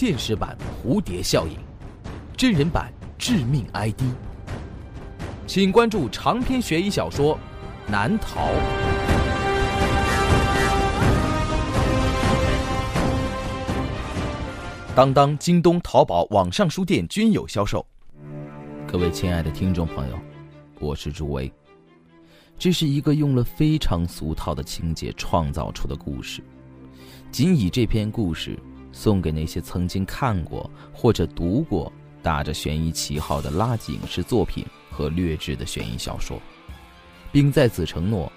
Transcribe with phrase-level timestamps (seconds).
[0.00, 1.54] 现实版蝴蝶效应，
[2.34, 4.00] 真人版致命 ID。
[5.46, 7.38] 请关注长篇悬疑小说
[7.90, 8.40] 《难逃》。
[14.96, 17.84] 当当、京东、淘宝网上书店均有销售。
[18.88, 20.18] 各位亲爱的听众朋友，
[20.78, 21.52] 我是朱威。
[22.58, 26.42] 这是一个用了非常俗套的情节创造出的故事，
[27.30, 28.58] 仅以这篇故事
[28.92, 31.92] 送给那些曾经看过或者读过
[32.22, 36.40] 打着悬疑旗号的垃圾影视作品和劣质的悬疑小说，
[37.32, 38.30] 并在此承诺：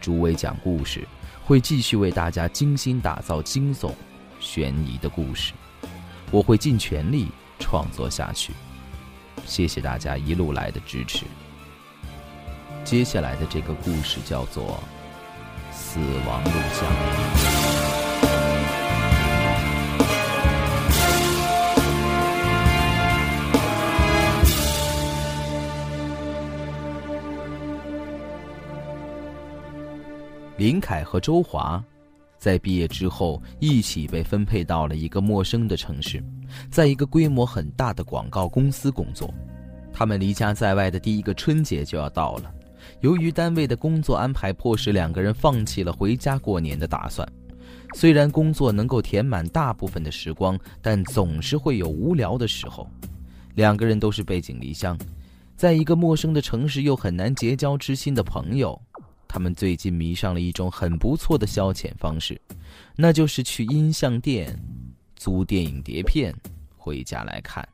[0.00, 1.06] 朱威讲故事
[1.44, 3.92] 会继续为大家精心打造惊悚、
[4.38, 5.52] 悬疑的故事。
[6.30, 7.28] 我会尽全力
[7.58, 8.52] 创作下去，
[9.44, 11.26] 谢谢大家一路来的支持。
[12.84, 14.80] 接下来的这个故事叫做
[15.74, 17.46] 《死亡录像》。
[30.60, 31.82] 林凯和周华。
[32.36, 36.22] 在毕业之后，一起被分配到了一个陌生的城市，
[36.70, 39.32] 在一个规模很大的广告公司工作。
[39.90, 42.52] 他们离家在外的第一个春节就要到了，
[43.00, 47.26] 由于单位的工作安排，迫使两个人放弃了回家过年的打算。
[47.94, 52.86] 虽然工作能够填满大部分的时光，但总是会有无聊的时候。
[53.54, 54.94] 两个人都是背井离乡，
[55.56, 58.78] 在一个陌生的城市，又很难结交知心的朋友。
[59.32, 62.38] 他们最近迷上了一种很不错的消遣方式，
[62.96, 64.58] 那就是去音像店
[65.14, 66.34] 租电影碟片
[66.76, 67.64] 回家来看。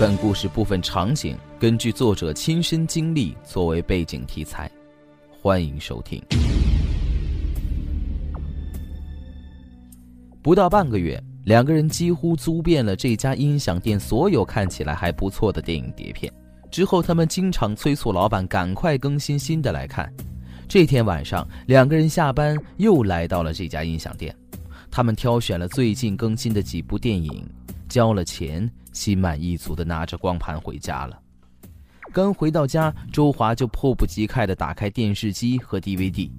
[0.00, 4.70] 本故事部分场景根据作者亲身经历作为背景题材，
[5.30, 6.22] 欢迎收听。
[10.40, 16.32] 不到半个月，两个人几乎租遍了这家音响店所有看起来还不错的电影碟片。
[16.70, 20.12] 之后，他们经常催促老板赶快更新新的来看。
[20.66, 24.34] 这天晚上，两个人下班又来到了这家音响店，
[24.90, 27.46] 他们挑选了最近更新的几部电影，
[27.88, 31.20] 交了钱，心满意足地拿着光盘回家了。
[32.12, 36.30] 刚回到家，周华就迫不及待地打开电视机和 DVD，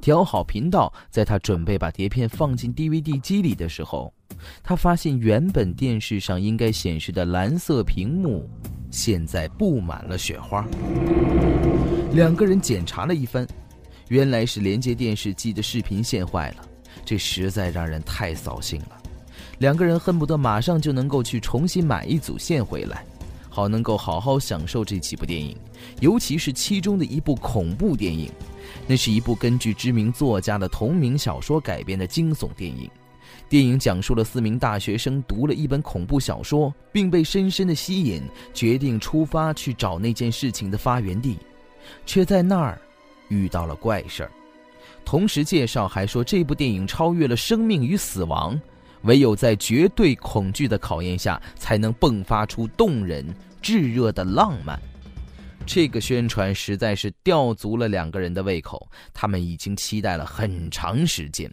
[0.00, 0.92] 调好频道。
[1.10, 4.12] 在他准备把碟片放进 DVD 机里的时候，
[4.62, 8.48] 他发现原本电视上应该显示的蓝色屏幕。
[8.94, 10.64] 现在布满了雪花。
[12.12, 13.44] 两个人检查了一番，
[14.06, 16.64] 原来是连接电视机的视频线坏了，
[17.04, 19.02] 这实在让人太扫兴了。
[19.58, 23.04] 两个人恨不得马上就能够去重新买一组线回来，
[23.50, 25.56] 好能够好好享受这几部电影，
[26.00, 28.30] 尤其是其中的一部恐怖电影。
[28.86, 32.88] 那是一部根据知名作家的同名小说改编的惊悚电影。
[33.48, 38.22] 电影讲述了四名大学生读了一本恐怖小说，并被深深的吸引，
[38.52, 41.38] 决定出发去找那件事情的发源地，
[42.06, 42.80] 却在那儿
[43.28, 44.30] 遇到了怪事儿。
[45.04, 48.58] 同时介绍还说，这部电影超越了生命与死亡，
[49.02, 53.24] 唯有在绝对恐惧的考验下，才能迸发出动人
[53.60, 54.80] 炙热的浪漫。
[55.66, 61.50] 这个宣传实在是吊足了两个人的胃口，他们已经期待了很长时间。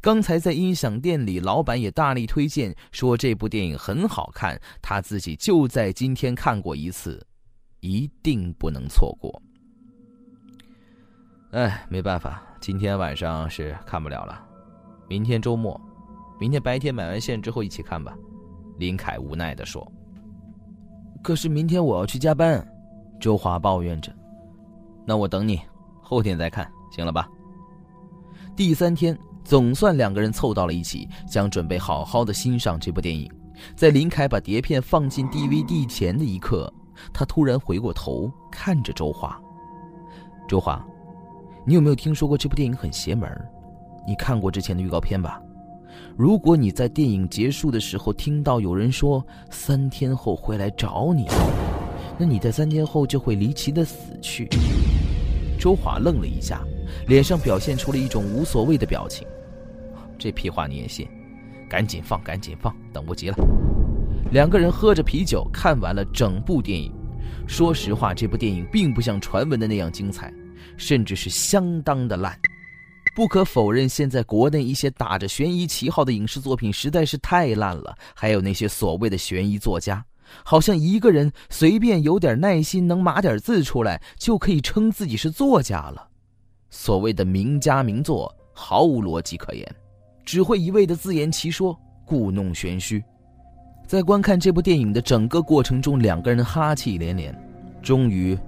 [0.00, 7.24] 刚才在音响店里，老板也大力推荐，说这部电影很好看，他自己就在今天看过一次，
[7.80, 9.42] 一定不能错过。
[11.52, 14.42] 哎，没办法，今天晚上是看不了了，
[15.08, 15.78] 明天周末，
[16.40, 18.14] 明天白天买完线之后一起看吧。
[18.78, 19.86] 林凯无奈地说。
[21.22, 22.66] 可是明天我要去加班，
[23.20, 24.12] 周华抱怨着。
[25.06, 25.60] 那我等你，
[26.00, 27.28] 后天再看，行了吧？
[28.56, 29.16] 第三天。
[29.44, 33.30] 总算两个人凑到了一起，想准备好好的欣赏这部电影。
[33.76, 36.72] 在林凯把碟片放进 DVD 前的一刻，
[37.12, 39.38] 他突然回过头看着周华
[40.48, 40.84] ：“周华，
[41.64, 43.30] 你有没有听说过这部电影很邪门？
[44.06, 45.40] 你看过之前的预告片吧？
[46.16, 51.26] 如果你在电影结束的时候听到有人说三天后会来找你，
[52.18, 54.48] 那你在三天后就会离奇的死去。”
[55.60, 56.60] 周华愣了一下，
[57.06, 59.24] 脸上表现出了一种无所谓的表情。
[60.22, 61.08] 这屁话你也信？
[61.68, 63.36] 赶紧放，赶紧放，等不及了。
[64.30, 66.92] 两个人喝着啤酒，看完了整部电影。
[67.48, 70.32] 说实话，这部电影并不像传闻的那样精彩，
[70.76, 72.38] 甚至是相当的烂。
[73.16, 80.04] 不可否认，现在国内一些打着悬疑旗号的影视作品实在是太烂了，还有那些所谓的悬疑作家。
[80.44, 86.08] 好像一个人随便有点耐心，能码点字出来，就可以称自己是作家了。
[86.70, 89.76] 所谓的名家名作，毫无逻辑可言，
[90.24, 93.02] 只会一味的自圆其说，故弄玄虚。
[93.86, 97.36] 在观看这部电影的整个过程中，两个人哈气连连。
[97.82, 98.38] 终于，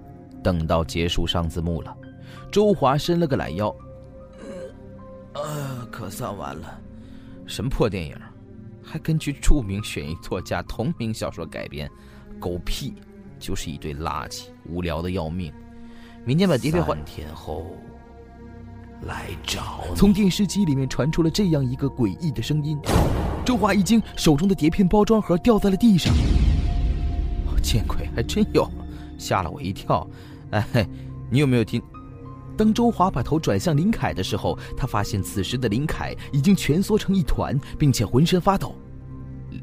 [0.42, 1.96] 等到结束上字幕了，
[2.52, 3.74] 周华伸了个懒腰，
[5.34, 6.80] 呃，可算完了。
[7.46, 8.16] 什么破电影，
[8.82, 11.90] 还根据著名悬疑作家同名小说改编，
[12.38, 12.94] 狗屁，
[13.40, 15.52] 就是一堆垃圾，无聊的要命。
[16.24, 17.04] 明天把碟片换。
[17.04, 17.66] 天后
[19.06, 19.82] 来找。
[19.94, 22.78] 从电视机里面传出了这样一个诡异的声音，
[23.44, 26.12] 周华一惊，手中的碟片包装盒掉在了地上。
[27.62, 28.70] 见鬼，还真有！
[29.16, 30.06] 吓了我一跳，
[30.50, 30.86] 哎，
[31.30, 31.82] 你有没有听？
[32.56, 38.76] 当周华把头转向林凯的时候，他发现此时的林凯已经蜷缩成一团，并且浑身发抖。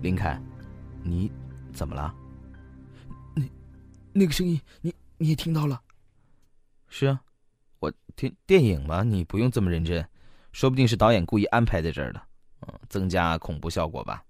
[0.02, 0.42] 林凯，
[1.04, 1.32] 你
[1.72, 2.14] 怎么了？
[3.36, 3.44] 那
[4.14, 5.80] 那个声音，你你也听到了？
[6.90, 7.22] 是啊，
[7.82, 10.08] 我听电影嘛，你不用这么认真，
[10.52, 12.22] 说不定是导演故意安排在这儿的，
[12.68, 14.24] 嗯，增加恐怖效果吧？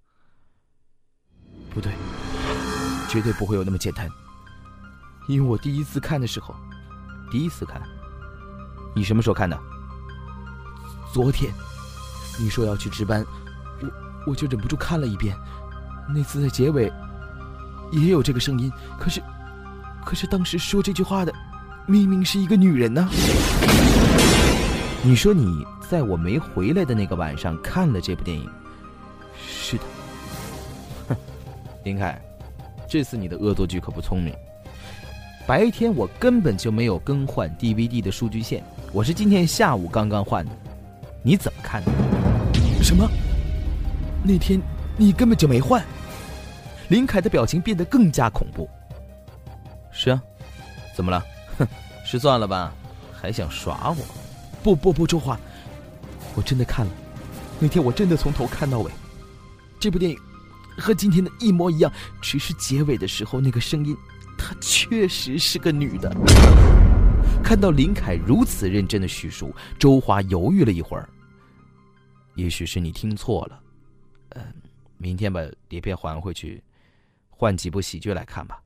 [1.69, 1.91] 不对，
[3.09, 4.09] 绝对不会有那么简单。
[5.27, 6.55] 因为我第一次看的时候，
[7.29, 7.81] 第一次看，
[8.95, 9.59] 你什么时候看的？
[11.11, 11.53] 昨天，
[12.39, 13.25] 你说要去值班，
[13.81, 13.91] 我
[14.27, 15.35] 我就忍不住看了一遍。
[16.07, 16.89] 那次在结尾，
[17.91, 19.21] 也有这个声音，可是，
[20.05, 21.33] 可是当时说这句话的，
[21.87, 23.09] 明明是一个女人呢。
[25.03, 28.49] 你说你在我没回来的那个晚上看了这部电影？
[29.35, 29.83] 是的。
[31.09, 31.15] 哼，
[31.83, 32.21] 林凯，
[32.87, 34.33] 这次你的恶作剧可不聪明。
[35.47, 38.63] 白天我根本就没有更换 DVD 的数据线，
[38.93, 40.51] 我是今天下午刚刚换的。
[41.23, 41.91] 你怎么看的？
[42.83, 43.09] 什么？
[44.23, 44.61] 那天
[44.97, 45.83] 你根本就没换？
[46.89, 48.69] 林凯的表情变得更加恐怖。
[49.91, 50.21] 是啊，
[50.95, 51.23] 怎么了？
[51.65, 52.73] 哼，失算了吧？
[53.13, 54.05] 还想耍我？
[54.63, 55.39] 不不不，周华，
[56.35, 56.91] 我真的看了。
[57.59, 58.91] 那天我真的从头看到尾。
[59.79, 60.17] 这部电影
[60.77, 61.91] 和今天的一模一样，
[62.21, 63.95] 只是结尾的时候那个声音。
[64.37, 66.11] 她确实是个女的。
[67.43, 71.07] 看到林凯如此认真的叙述，周华犹豫了一会儿。
[72.35, 73.59] 也许是你听错了，
[74.29, 74.41] 嗯，
[74.97, 76.63] 明天把碟片还回去，
[77.29, 78.61] 换几部喜剧来看吧。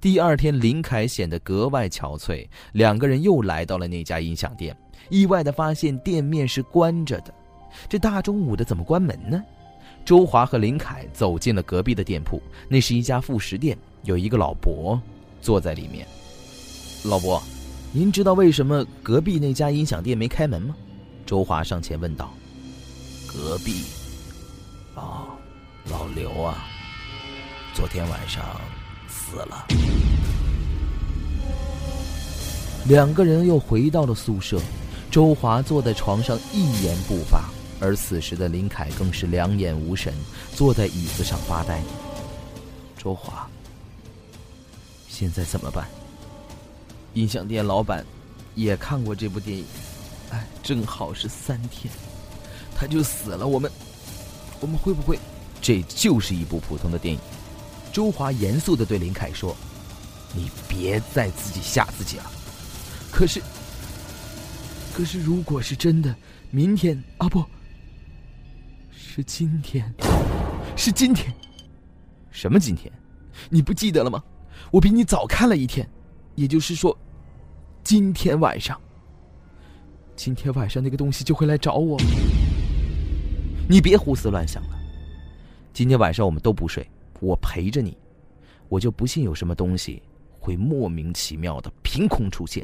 [0.00, 2.46] 第二天，林凯显得格外憔悴。
[2.72, 4.76] 两个人又来到了那家音响店，
[5.10, 7.34] 意外的发现店面是关着的。
[7.88, 9.42] 这大中午的怎么关门呢？
[10.04, 13.76] 周华和林凯走进了隔壁的店铺，那是一家副食店。
[14.04, 15.00] 有一个老伯
[15.42, 16.06] 坐在里面。
[17.04, 17.42] 老伯，
[17.92, 20.76] 您知道为什么隔壁那家音响店没开门吗？
[21.26, 22.32] 周华上前问道。
[23.26, 23.82] 隔壁，
[24.94, 25.26] 哦，
[25.90, 26.64] 老刘啊，
[27.74, 28.44] 昨天晚上
[29.30, 29.66] 死了。
[32.86, 34.60] 两个人又回到了宿舍，
[35.10, 40.14] 周华坐在床上一言不发，而此时的林凯更是两眼无神，
[40.54, 41.82] 坐在椅子上发呆。
[42.96, 43.46] 周华。
[45.08, 45.86] 现在怎么办？
[47.12, 48.04] 音响店老板
[48.54, 49.64] 也看过这部电影，
[50.30, 51.92] 哎，正好是三天，
[52.74, 53.46] 他就死了。
[53.46, 53.70] 我们，
[54.60, 55.18] 我们会不会？
[55.60, 57.20] 这就是一部普通的电影。
[57.92, 59.56] 周华严肃的对林凯说
[60.34, 62.30] ：“你别再自己吓自己了。”
[63.10, 63.42] 可是，
[64.94, 66.14] 可是，如果是真的，
[66.50, 67.44] 明天啊，不
[68.90, 69.92] 是今天，
[70.76, 71.32] 是今天，
[72.30, 72.92] 什么今天？
[73.48, 74.22] 你不记得了吗？
[74.70, 75.88] 我比你早看了一天，
[76.34, 76.96] 也就是说，
[77.82, 78.78] 今天晚上，
[80.14, 81.98] 今天晚上那个东西就会来找我。
[83.68, 84.78] 你别胡思乱想了。
[85.72, 86.88] 今天晚上我们都不睡，
[87.20, 87.96] 我陪着你，
[88.68, 90.02] 我就不信有什么东西
[90.38, 92.62] 会莫名其妙的凭空出现。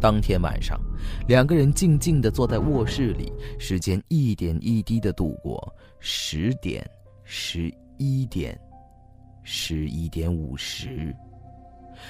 [0.00, 0.78] 当天晚上，
[1.26, 6.88] 两个人静静的坐在卧室里，时间一点一滴的度过，十点，
[7.24, 8.58] 十一点。
[9.46, 11.14] 十一点五十，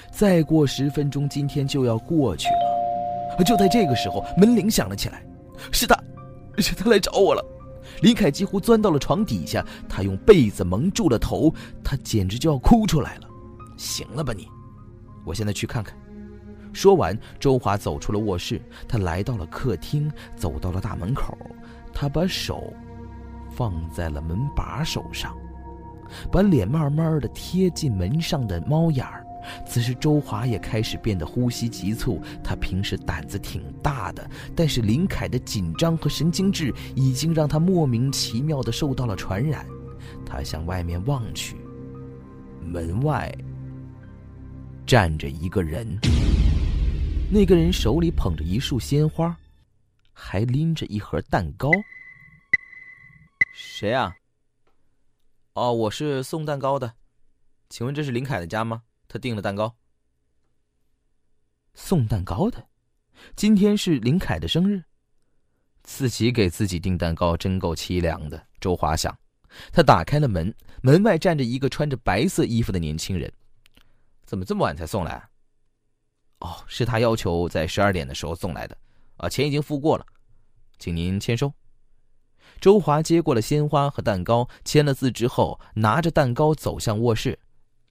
[0.09, 3.43] 再过十分钟，今天就要过去了。
[3.43, 5.21] 就在这个时候，门铃响了起来。
[5.69, 6.01] 是他，
[6.59, 7.43] 是他来找我了。
[8.01, 13.27] 林凯几乎钻到了床底下，他用被子蒙住了头，他简直就要哭出来了。
[13.77, 14.47] 行了吧你？
[15.25, 15.97] 我现在去看看。
[16.71, 21.37] 说完，周华走出了卧室，他来到了客厅，走到了大门口，
[21.93, 22.73] 他把手
[23.49, 25.35] 放在了门把手上。
[26.31, 29.24] 把脸慢慢的贴近门上的猫眼儿，
[29.65, 32.21] 此时周华也开始变得呼吸急促。
[32.43, 39.65] 他平时胆子挺大的，但是林凯的紧张和神经质已经让他莫名其妙的受到了传染。
[40.25, 41.55] 他向外面望去，
[42.61, 43.33] 门外
[44.85, 45.87] 站着一个人，
[47.31, 49.35] 那个人手里捧着一束鲜花。
[50.17, 51.69] 还拎着一盒蛋糕。
[53.53, 54.15] 谁啊？
[55.51, 56.93] 哦，我是送蛋糕的，
[57.67, 58.83] 请问这是林凯的家吗？
[59.15, 59.73] 他订了蛋糕。
[61.73, 62.67] 送蛋糕的，
[63.33, 64.83] 今天是林凯的生日。
[65.83, 68.45] 自己给自己订蛋糕，真够凄凉的。
[68.59, 69.17] 周华想，
[69.71, 73.31] 他打开了门，门外站着一个穿着白色衣服的年轻人。
[74.25, 75.29] 怎么这么晚才送来？
[76.39, 78.77] 哦，是他要求在十二点的时候送来的，
[79.15, 80.05] 啊，钱已经付过了，
[80.77, 81.53] 请您签收。
[82.59, 87.39] 周华接过了鲜花和蛋糕，签了字之后，拿着蛋糕走向卧室。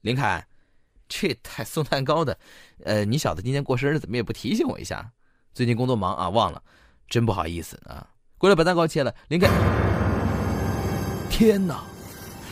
[0.02, 0.46] 林凯，
[1.08, 2.38] 这太送蛋糕的，
[2.84, 5.10] 呃，你小子今天过生日，怎么也不提醒我一下？
[5.52, 6.62] 最近工作忙啊，忘了。
[7.06, 8.06] 真不好意思啊！
[8.38, 9.14] 过来把蛋糕切了。
[9.28, 9.48] 林凯，
[11.30, 11.84] 天哪！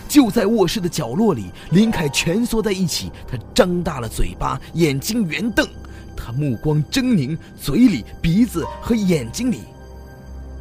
[0.07, 5.67] 就在卧室的角落里，林凯蜷缩在一起，他张大了嘴巴，眼睛圆瞪，
[6.15, 9.63] 他目光狰狞，嘴里、鼻子和眼睛里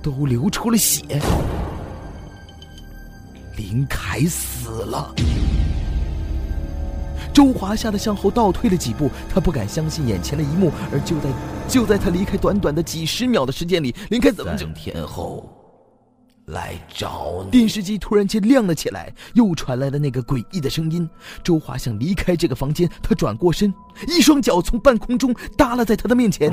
[0.01, 1.03] 都流出了血。
[3.57, 5.13] 林凯死了。
[7.33, 10.71] 周华吓得向后倒退了几步，他不敢相信眼前的一幕。
[10.91, 11.29] 而就在
[11.67, 15.49] 就在他离开短短的几十秒的时间里，林凯怎么就天后
[16.47, 17.51] 来找你？
[17.51, 21.09] 电视机突然间亮了起来，又传来了那个诡异的声音。
[21.41, 23.73] 周华想离开这个房间，他转过身，
[24.07, 26.51] 一双脚从半空中耷拉在他的面前。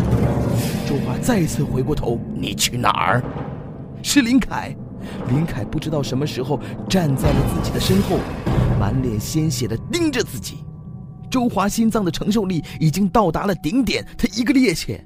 [0.87, 3.23] 周华再次回过头：“你去哪儿？”
[4.03, 4.77] 是林凯。
[5.29, 8.19] 林凯不知道什么时候站在了自己的身后，
[8.79, 10.65] 满脸鲜血的盯着自己。
[11.31, 14.99] 周华心脏的承受力已经到达了顶点，他一个趔趄，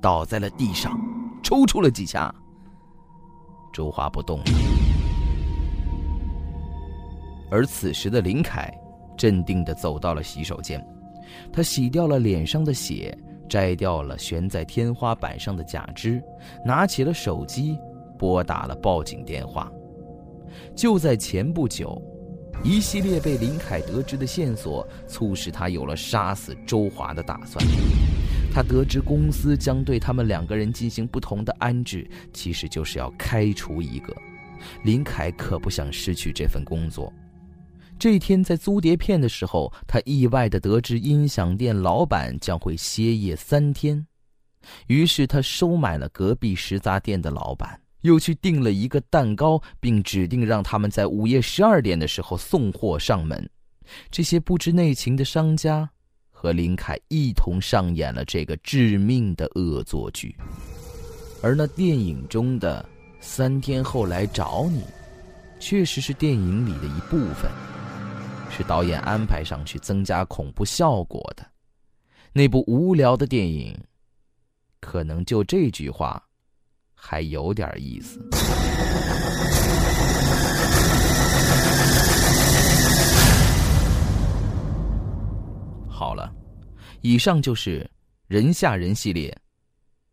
[0.00, 0.98] 倒在了地上，
[1.42, 2.34] 抽搐了几下。
[3.72, 4.44] 周华不动了，
[7.50, 8.72] 而此时的林凯
[9.16, 10.82] 镇定的走到了洗手间，
[11.52, 16.22] 他洗掉了脸上的血，摘掉了悬在天花板上的假肢，
[16.64, 17.78] 拿起了手机，
[18.18, 19.70] 拨打了报警电话。
[20.74, 22.00] 就在前不久。
[22.64, 27.64] 一系列被林凯得知的线索，促使他有了杀死周华的打算。
[28.52, 34.14] 他得知公司将对他们两个人进行不同的安置，其实就是要开除一个。
[34.82, 37.12] 林凯可不想失去这份工作。
[37.98, 44.04] 这天在租碟片的时候，他意外的得知音响店老板将会歇业三天，
[44.88, 47.80] 于是他收买了隔壁食杂店的老板。
[48.02, 53.48] 又去订了一个蛋糕，并指定让他们在午夜十二点的时候送货上门。
[54.10, 55.88] 这些不知内情的商家
[56.30, 60.36] 和林凯一同上演了这个致命的恶作剧。
[61.42, 62.86] 而那电影中的
[63.20, 64.84] “三天后来找你”，
[65.58, 67.50] 确实是电影里的一部分，
[68.50, 71.46] 是导演安排上去增加恐怖效果的。
[72.32, 73.76] 那部无聊的电影，
[74.80, 76.22] 可能就这句话。
[77.00, 78.20] 还有点意思。
[85.88, 86.32] 好了，
[87.00, 87.88] 以上就是
[88.26, 89.36] 人吓人系列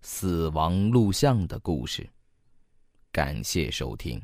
[0.01, 2.07] 死亡录像的故事。
[3.11, 4.21] 感谢收听。